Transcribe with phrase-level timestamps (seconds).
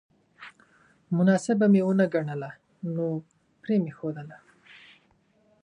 [1.15, 2.49] مناسبه مې ونه ګڼله
[2.93, 3.05] نو
[3.61, 4.37] پرې مې ښودله